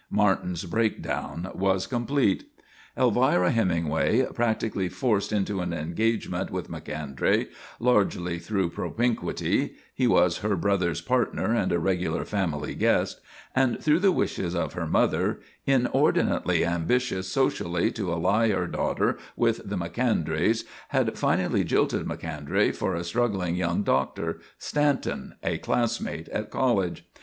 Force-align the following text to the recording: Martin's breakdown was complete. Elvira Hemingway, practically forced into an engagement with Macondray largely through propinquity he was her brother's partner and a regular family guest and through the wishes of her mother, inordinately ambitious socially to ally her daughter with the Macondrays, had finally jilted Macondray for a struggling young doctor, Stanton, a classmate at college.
Martin's 0.09 0.63
breakdown 0.65 1.51
was 1.53 1.85
complete. 1.85 2.49
Elvira 2.97 3.51
Hemingway, 3.51 4.25
practically 4.33 4.89
forced 4.89 5.31
into 5.31 5.61
an 5.61 5.73
engagement 5.73 6.49
with 6.49 6.69
Macondray 6.71 7.49
largely 7.79 8.39
through 8.39 8.71
propinquity 8.71 9.75
he 9.93 10.07
was 10.07 10.39
her 10.39 10.55
brother's 10.55 11.01
partner 11.01 11.53
and 11.53 11.71
a 11.71 11.77
regular 11.77 12.25
family 12.25 12.73
guest 12.73 13.21
and 13.55 13.79
through 13.79 13.99
the 13.99 14.11
wishes 14.11 14.55
of 14.55 14.73
her 14.73 14.87
mother, 14.87 15.39
inordinately 15.67 16.65
ambitious 16.65 17.27
socially 17.27 17.91
to 17.91 18.11
ally 18.11 18.49
her 18.49 18.65
daughter 18.65 19.19
with 19.35 19.61
the 19.69 19.77
Macondrays, 19.77 20.65
had 20.87 21.15
finally 21.15 21.63
jilted 21.63 22.07
Macondray 22.07 22.71
for 22.73 22.95
a 22.95 23.03
struggling 23.03 23.55
young 23.55 23.83
doctor, 23.83 24.39
Stanton, 24.57 25.35
a 25.43 25.59
classmate 25.59 26.27
at 26.29 26.49
college. 26.49 27.07